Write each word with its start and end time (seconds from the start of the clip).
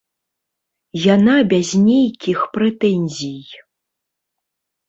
Яна 1.15 1.35
без 1.51 1.67
нейкіх 1.89 2.39
прэтэнзій. 2.57 3.43